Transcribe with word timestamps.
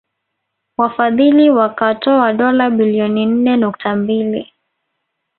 Wafadhili 0.77 1.49
wakatoa 1.49 2.33
dola 2.33 2.69
bilioni 2.69 3.25
nne 3.25 3.57
nukta 3.57 3.95
mbili 3.95 4.53